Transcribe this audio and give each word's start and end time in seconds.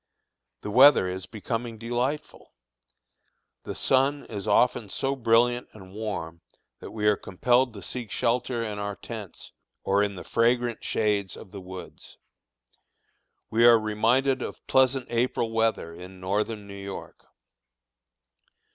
The 0.61 0.71
weather 0.71 1.07
is 1.07 1.27
becoming 1.27 1.77
delightful. 1.77 2.55
The 3.65 3.75
sun 3.75 4.25
is 4.25 4.47
often 4.47 4.89
so 4.89 5.15
brilliant 5.15 5.67
and 5.73 5.93
warm 5.93 6.41
that 6.79 6.89
we 6.89 7.05
are 7.05 7.15
compelled 7.15 7.71
to 7.75 7.83
seek 7.83 8.09
shelter 8.09 8.63
in 8.65 8.79
our 8.79 8.95
tents 8.95 9.51
or 9.83 10.01
in 10.01 10.15
the 10.15 10.23
fragrant 10.23 10.83
shades 10.83 11.37
of 11.37 11.51
the 11.51 11.61
woods. 11.61 12.17
We 13.51 13.63
are 13.63 13.79
reminded 13.79 14.41
of 14.41 14.65
pleasant 14.65 15.05
April 15.11 15.51
weather 15.51 15.93
in 15.93 16.19
Northern 16.19 16.65
New 16.65 16.73
York. 16.83 17.27